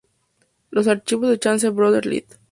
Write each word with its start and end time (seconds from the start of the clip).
Los 0.71 0.87
archivos 0.87 1.29
de 1.29 1.37
Chance 1.37 1.69
Brothers 1.69 2.07
Ltd. 2.07 2.23